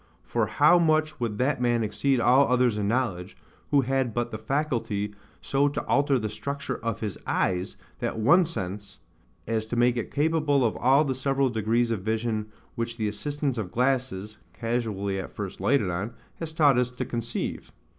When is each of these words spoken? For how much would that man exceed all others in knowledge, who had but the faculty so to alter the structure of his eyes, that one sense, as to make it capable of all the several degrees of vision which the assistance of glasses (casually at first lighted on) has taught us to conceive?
For 0.23 0.47
how 0.47 0.79
much 0.79 1.19
would 1.19 1.37
that 1.37 1.61
man 1.61 1.83
exceed 1.83 2.19
all 2.19 2.47
others 2.51 2.75
in 2.75 2.87
knowledge, 2.87 3.37
who 3.69 3.81
had 3.81 4.15
but 4.15 4.31
the 4.31 4.39
faculty 4.39 5.13
so 5.43 5.67
to 5.67 5.85
alter 5.85 6.17
the 6.17 6.27
structure 6.27 6.77
of 6.83 7.01
his 7.01 7.19
eyes, 7.27 7.77
that 7.99 8.17
one 8.17 8.45
sense, 8.45 8.97
as 9.45 9.63
to 9.67 9.75
make 9.75 9.97
it 9.97 10.09
capable 10.09 10.65
of 10.65 10.75
all 10.75 11.05
the 11.05 11.13
several 11.13 11.51
degrees 11.51 11.91
of 11.91 12.01
vision 12.01 12.47
which 12.73 12.97
the 12.97 13.07
assistance 13.07 13.59
of 13.59 13.69
glasses 13.69 14.39
(casually 14.53 15.19
at 15.19 15.35
first 15.35 15.61
lighted 15.61 15.91
on) 15.91 16.15
has 16.39 16.51
taught 16.51 16.79
us 16.79 16.89
to 16.89 17.05
conceive? 17.05 17.71